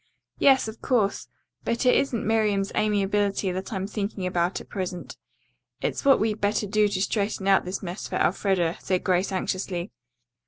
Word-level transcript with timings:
"Yes, 0.39 0.67
of 0.67 0.81
course, 0.81 1.27
but 1.63 1.85
it 1.85 1.95
isn't 1.95 2.25
Miriam's 2.25 2.71
amiability 2.73 3.51
that 3.51 3.71
I'm 3.71 3.85
thinking 3.85 4.25
about 4.25 4.59
at 4.59 4.67
present. 4.67 5.15
It's 5.79 6.03
what 6.03 6.19
we'd 6.19 6.41
better 6.41 6.65
do 6.65 6.87
to 6.87 6.99
straighten 7.03 7.47
out 7.47 7.65
this 7.65 7.81
trouble 7.81 7.99
for 8.01 8.15
Elfreda," 8.15 8.77
said 8.79 9.03
Grace 9.03 9.31
anxiously. 9.31 9.91